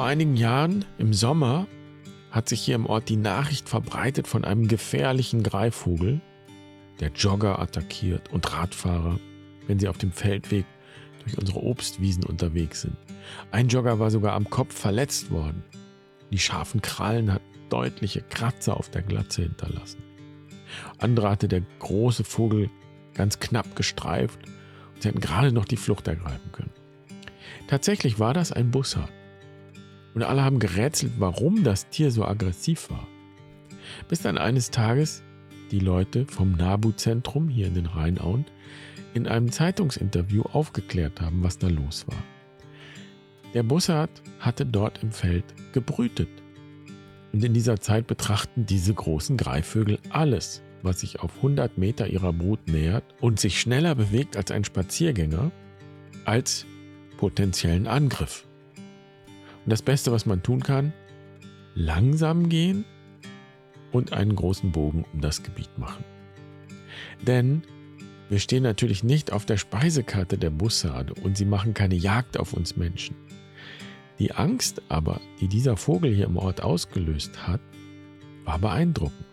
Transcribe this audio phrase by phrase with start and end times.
[0.00, 1.66] Vor einigen Jahren, im Sommer,
[2.30, 6.22] hat sich hier im Ort die Nachricht verbreitet von einem gefährlichen Greifvogel,
[7.00, 9.20] der Jogger attackiert und Radfahrer,
[9.66, 10.64] wenn sie auf dem Feldweg
[11.22, 12.96] durch unsere Obstwiesen unterwegs sind.
[13.50, 15.62] Ein Jogger war sogar am Kopf verletzt worden.
[16.30, 20.02] Die scharfen Krallen hatten deutliche Kratzer auf der Glatze hinterlassen.
[20.96, 22.70] Andere hatte der große Vogel
[23.12, 24.38] ganz knapp gestreift
[24.94, 26.72] und sie hatten gerade noch die Flucht ergreifen können.
[27.68, 29.10] Tatsächlich war das ein Bussard.
[30.14, 33.06] Und alle haben gerätselt, warum das Tier so aggressiv war.
[34.08, 35.22] Bis dann eines Tages
[35.70, 38.44] die Leute vom NABU-Zentrum hier in den Rheinauen
[39.14, 42.22] in einem Zeitungsinterview aufgeklärt haben, was da los war.
[43.54, 46.28] Der Bussard hatte dort im Feld gebrütet.
[47.32, 52.32] Und in dieser Zeit betrachten diese großen Greifvögel alles, was sich auf 100 Meter ihrer
[52.32, 55.50] Brut nähert und sich schneller bewegt als ein Spaziergänger,
[56.24, 56.66] als
[57.16, 58.46] potenziellen Angriff.
[59.64, 60.92] Und das Beste, was man tun kann,
[61.74, 62.84] langsam gehen
[63.92, 66.04] und einen großen Bogen um das Gebiet machen.
[67.26, 67.62] Denn
[68.28, 72.52] wir stehen natürlich nicht auf der Speisekarte der Bussarde und sie machen keine Jagd auf
[72.52, 73.16] uns Menschen.
[74.18, 77.60] Die Angst aber, die dieser Vogel hier im Ort ausgelöst hat,
[78.44, 79.26] war beeindruckend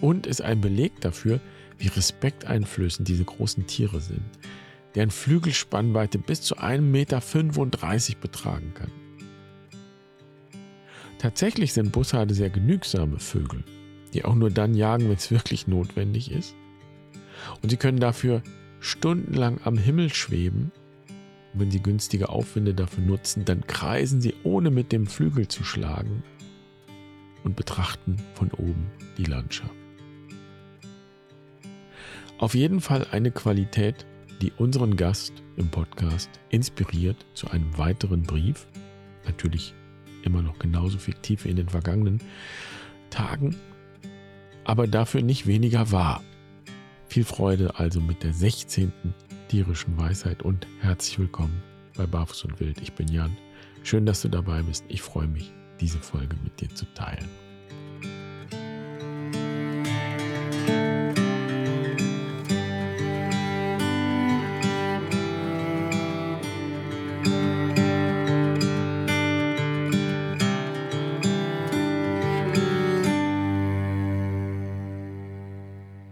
[0.00, 1.40] und ist ein Beleg dafür,
[1.78, 4.24] wie respekteinflößend diese großen Tiere sind,
[4.94, 7.20] deren Flügelspannweite bis zu 1,35 Meter
[8.20, 8.90] betragen kann.
[11.20, 13.62] Tatsächlich sind Bussarde sehr genügsame Vögel,
[14.14, 16.56] die auch nur dann jagen, wenn es wirklich notwendig ist.
[17.60, 18.42] Und sie können dafür
[18.80, 20.72] stundenlang am Himmel schweben.
[21.52, 25.62] Und wenn sie günstige Aufwinde dafür nutzen, dann kreisen sie, ohne mit dem Flügel zu
[25.62, 26.22] schlagen,
[27.44, 29.74] und betrachten von oben die Landschaft.
[32.38, 34.06] Auf jeden Fall eine Qualität,
[34.40, 38.66] die unseren Gast im Podcast inspiriert zu einem weiteren Brief.
[39.26, 39.74] Natürlich
[40.22, 42.20] immer noch genauso fiktiv wie in den vergangenen
[43.10, 43.56] Tagen,
[44.64, 46.22] aber dafür nicht weniger wahr.
[47.06, 48.92] Viel Freude also mit der 16.
[49.48, 51.62] tierischen Weisheit und herzlich willkommen
[51.96, 52.80] bei Barfuß und Wild.
[52.80, 53.36] Ich bin Jan.
[53.82, 54.84] Schön, dass du dabei bist.
[54.88, 57.28] Ich freue mich, diese Folge mit dir zu teilen.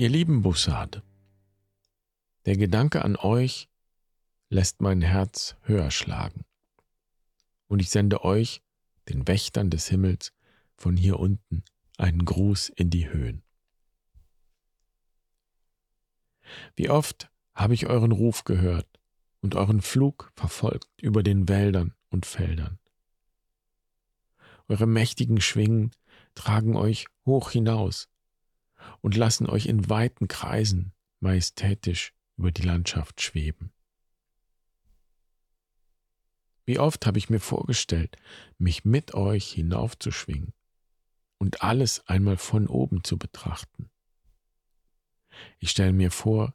[0.00, 1.02] Ihr lieben Bussard,
[2.46, 3.68] der Gedanke an euch
[4.48, 6.46] lässt mein Herz höher schlagen.
[7.68, 8.62] Und ich sende euch,
[9.10, 10.32] den Wächtern des Himmels,
[10.74, 11.64] von hier unten
[11.98, 13.42] einen Gruß in die Höhen.
[16.76, 18.88] Wie oft habe ich euren Ruf gehört
[19.42, 22.78] und euren Flug verfolgt über den Wäldern und Feldern.
[24.66, 25.90] Eure mächtigen Schwingen
[26.34, 28.09] tragen euch hoch hinaus
[29.00, 33.72] und lassen euch in weiten Kreisen majestätisch über die Landschaft schweben.
[36.64, 38.16] Wie oft habe ich mir vorgestellt,
[38.58, 40.52] mich mit euch hinaufzuschwingen
[41.38, 43.90] und alles einmal von oben zu betrachten.
[45.58, 46.54] Ich stelle mir vor,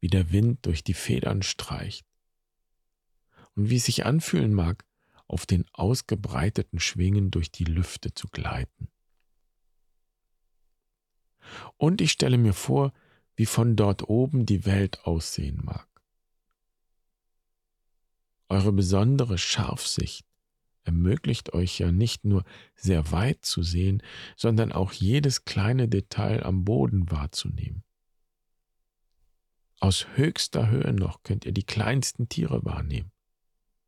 [0.00, 2.06] wie der Wind durch die Federn streicht
[3.54, 4.84] und wie es sich anfühlen mag,
[5.26, 8.88] auf den ausgebreiteten Schwingen durch die Lüfte zu gleiten.
[11.82, 12.92] Und ich stelle mir vor,
[13.34, 15.88] wie von dort oben die Welt aussehen mag.
[18.48, 20.24] Eure besondere Scharfsicht
[20.84, 22.44] ermöglicht euch ja nicht nur
[22.76, 24.00] sehr weit zu sehen,
[24.36, 27.82] sondern auch jedes kleine Detail am Boden wahrzunehmen.
[29.80, 33.10] Aus höchster Höhe noch könnt ihr die kleinsten Tiere wahrnehmen.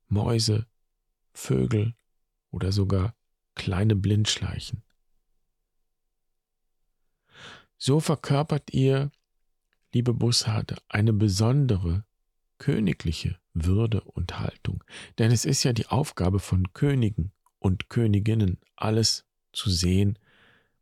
[0.08, 0.66] Mäuse,
[1.32, 1.94] Vögel
[2.50, 3.14] oder sogar
[3.54, 4.82] kleine Blindschleichen.
[7.76, 9.10] So verkörpert ihr,
[9.92, 12.04] liebe Bussarde, eine besondere,
[12.58, 14.82] königliche Würde und Haltung.
[15.18, 20.18] Denn es ist ja die Aufgabe von Königen und Königinnen, alles zu sehen,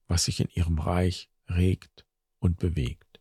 [0.09, 2.05] was sich in ihrem Reich regt
[2.39, 3.21] und bewegt.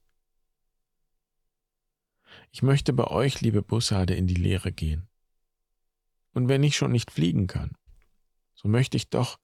[2.52, 5.08] Ich möchte bei euch, liebe Bussarde, in die Lehre gehen.
[6.34, 7.76] Und wenn ich schon nicht fliegen kann,
[8.56, 9.40] so möchte ich doch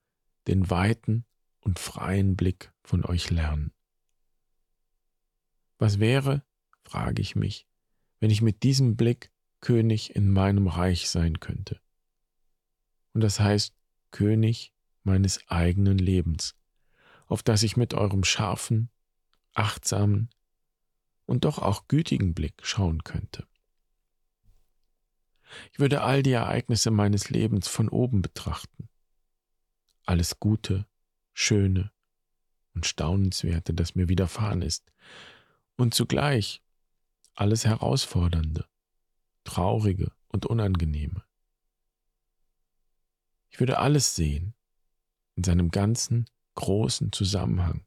[0.46, 1.24] den weiten
[1.60, 3.72] und freien Blick von euch lernen.
[5.78, 6.42] Was wäre,
[6.84, 7.66] frage ich mich,
[8.20, 9.30] wenn ich mit diesem Blick
[9.60, 11.80] König in meinem Reich sein könnte?
[13.12, 13.74] Und das heißt
[14.10, 14.72] König
[15.02, 16.56] meines eigenen Lebens,
[17.26, 18.90] auf das ich mit eurem scharfen,
[19.54, 20.30] achtsamen
[21.26, 23.46] und doch auch gütigen Blick schauen könnte.
[25.72, 28.88] Ich würde all die Ereignisse meines Lebens von oben betrachten
[30.08, 30.86] alles Gute,
[31.34, 31.92] Schöne
[32.74, 34.90] und Staunenswerte, das mir widerfahren ist,
[35.78, 36.60] und zugleich
[37.34, 38.66] alles Herausfordernde,
[39.44, 41.24] Traurige und Unangenehme.
[43.48, 44.54] Ich würde alles sehen
[45.36, 46.26] in seinem ganzen
[46.56, 47.84] großen Zusammenhang,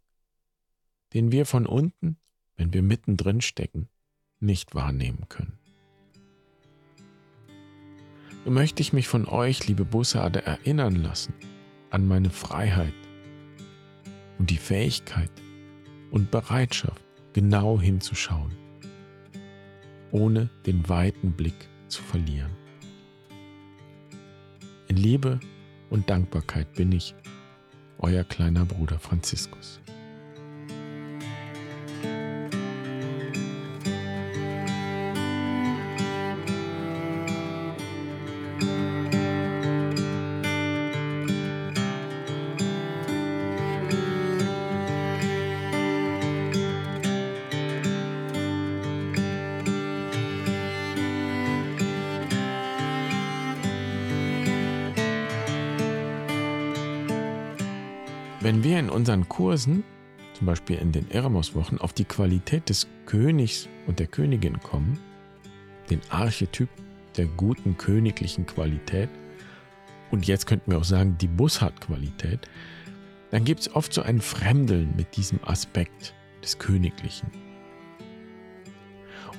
[1.13, 2.17] den wir von unten,
[2.55, 3.89] wenn wir mittendrin stecken,
[4.39, 5.59] nicht wahrnehmen können.
[8.45, 11.33] So möchte ich mich von euch, liebe Bussarde, erinnern lassen
[11.89, 12.94] an meine Freiheit
[14.39, 15.31] und die Fähigkeit
[16.09, 17.03] und Bereitschaft,
[17.33, 18.51] genau hinzuschauen,
[20.12, 22.51] ohne den weiten Blick zu verlieren.
[24.88, 25.39] In Liebe
[25.89, 27.16] und Dankbarkeit bin ich,
[28.00, 29.80] euer kleiner Bruder Franziskus.
[58.41, 59.83] Wenn wir in unseren Kursen,
[60.33, 64.97] zum Beispiel in den Eremos-Wochen, auf die Qualität des Königs und der Königin kommen,
[65.91, 66.67] den Archetyp
[67.17, 69.09] der guten königlichen Qualität,
[70.09, 72.49] und jetzt könnten wir auch sagen die Bussard-Qualität,
[73.29, 77.29] dann gibt es oft so ein Fremdeln mit diesem Aspekt des Königlichen.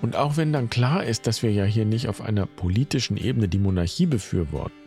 [0.00, 3.48] Und auch wenn dann klar ist, dass wir ja hier nicht auf einer politischen Ebene
[3.48, 4.81] die Monarchie befürworten,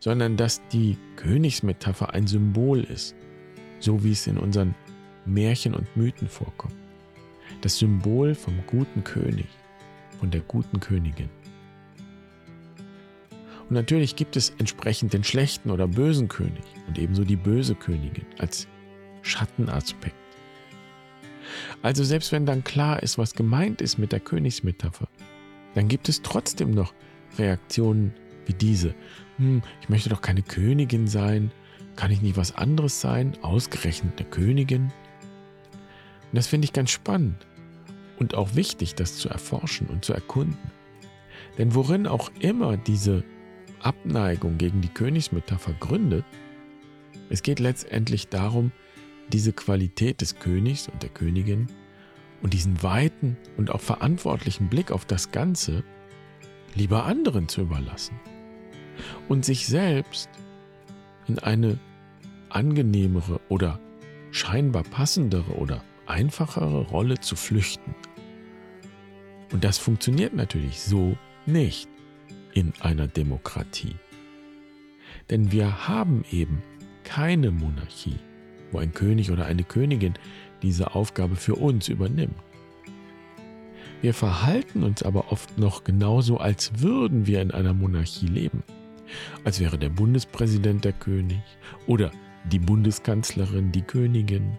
[0.00, 3.14] sondern dass die Königsmetapher ein Symbol ist,
[3.78, 4.74] so wie es in unseren
[5.24, 6.74] Märchen und Mythen vorkommt.
[7.60, 9.46] Das Symbol vom guten König,
[10.18, 11.28] von der guten Königin.
[13.68, 18.26] Und natürlich gibt es entsprechend den schlechten oder bösen König und ebenso die böse Königin
[18.38, 18.66] als
[19.22, 20.16] Schattenaspekt.
[21.82, 25.08] Also selbst wenn dann klar ist, was gemeint ist mit der Königsmetapher,
[25.74, 26.92] dann gibt es trotzdem noch
[27.38, 28.12] Reaktionen
[28.46, 28.94] wie diese.
[29.38, 31.50] Hm, ich möchte doch keine Königin sein.
[31.96, 33.36] Kann ich nicht was anderes sein?
[33.42, 34.84] Ausgerechnet eine Königin?
[34.84, 37.46] Und das finde ich ganz spannend
[38.18, 40.70] und auch wichtig, das zu erforschen und zu erkunden.
[41.58, 43.24] Denn worin auch immer diese
[43.80, 46.24] Abneigung gegen die Königsmetapher gründet,
[47.28, 48.72] es geht letztendlich darum,
[49.32, 51.66] diese Qualität des Königs und der Königin
[52.42, 55.84] und diesen weiten und auch verantwortlichen Blick auf das Ganze
[56.74, 58.18] lieber anderen zu überlassen
[59.28, 60.28] und sich selbst
[61.28, 61.78] in eine
[62.48, 63.80] angenehmere oder
[64.30, 67.94] scheinbar passendere oder einfachere Rolle zu flüchten.
[69.52, 71.16] Und das funktioniert natürlich so
[71.46, 71.88] nicht
[72.54, 73.96] in einer Demokratie.
[75.30, 76.62] Denn wir haben eben
[77.04, 78.16] keine Monarchie,
[78.70, 80.14] wo ein König oder eine Königin
[80.62, 82.36] diese Aufgabe für uns übernimmt.
[84.00, 88.64] Wir verhalten uns aber oft noch genauso, als würden wir in einer Monarchie leben.
[89.44, 91.42] Als wäre der Bundespräsident der König
[91.86, 92.10] oder
[92.44, 94.58] die Bundeskanzlerin die Königin.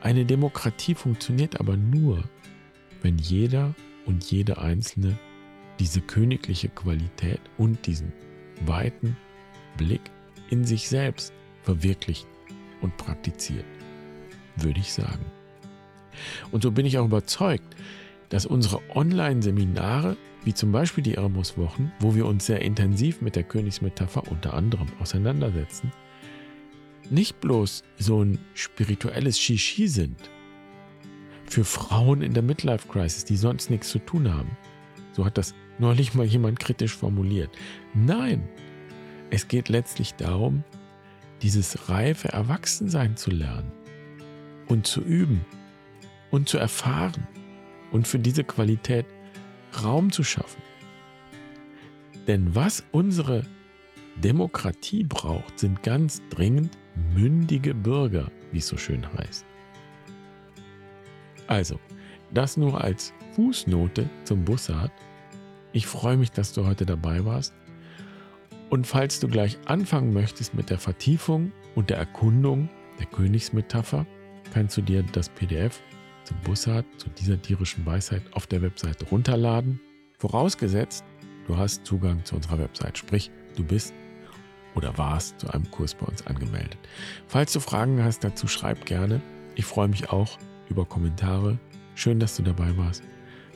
[0.00, 2.24] Eine Demokratie funktioniert aber nur,
[3.02, 3.74] wenn jeder
[4.06, 5.18] und jede Einzelne
[5.78, 8.12] diese königliche Qualität und diesen
[8.64, 9.16] weiten
[9.76, 10.00] Blick
[10.50, 11.32] in sich selbst
[11.62, 12.26] verwirklicht
[12.80, 13.64] und praktiziert,
[14.56, 15.24] würde ich sagen.
[16.50, 17.76] Und so bin ich auch überzeugt,
[18.28, 23.42] dass unsere Online-Seminare, wie zum Beispiel die Eremos-Wochen, wo wir uns sehr intensiv mit der
[23.42, 25.92] Königsmetapher unter anderem auseinandersetzen,
[27.10, 30.30] nicht bloß so ein spirituelles Shishi sind
[31.46, 34.56] für Frauen in der Midlife-Crisis, die sonst nichts zu tun haben.
[35.12, 37.50] So hat das neulich mal jemand kritisch formuliert.
[37.92, 38.48] Nein,
[39.30, 40.62] es geht letztlich darum,
[41.42, 43.72] dieses reife Erwachsensein zu lernen
[44.68, 45.44] und zu üben
[46.30, 47.26] und zu erfahren
[47.90, 49.06] und für diese Qualität
[49.84, 50.62] Raum zu schaffen.
[52.26, 53.44] Denn was unsere
[54.16, 56.76] Demokratie braucht, sind ganz dringend
[57.14, 59.44] mündige Bürger, wie es so schön heißt.
[61.46, 61.78] Also,
[62.32, 64.90] das nur als Fußnote zum Bussard.
[65.72, 67.54] Ich freue mich, dass du heute dabei warst.
[68.70, 72.68] Und falls du gleich anfangen möchtest mit der Vertiefung und der Erkundung
[72.98, 74.06] der Königsmetapher,
[74.52, 75.80] kannst du dir das PDF
[76.26, 79.80] zum Bussard, zu dieser tierischen Weisheit auf der Webseite runterladen.
[80.18, 81.04] Vorausgesetzt,
[81.46, 83.94] du hast Zugang zu unserer Website, sprich, du bist
[84.74, 86.78] oder warst zu einem Kurs bei uns angemeldet.
[87.26, 89.22] Falls du Fragen hast dazu, schreib gerne.
[89.54, 91.58] Ich freue mich auch über Kommentare.
[91.94, 93.02] Schön, dass du dabei warst.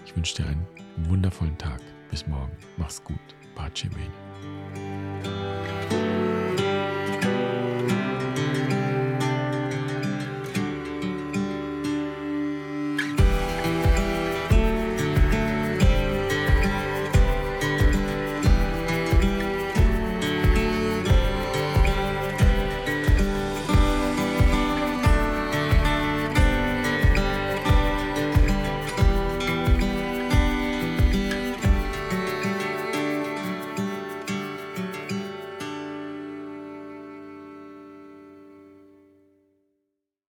[0.07, 0.67] Ich wünsche dir einen
[1.09, 1.81] wundervollen Tag.
[2.11, 2.53] Bis morgen.
[2.79, 3.19] Mach's gut.
[3.55, 4.11] Pace bene.